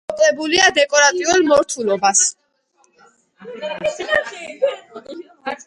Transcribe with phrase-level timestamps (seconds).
[0.01, 2.23] ფასადები მოკლებულია დეკორატიულ მორთულობას.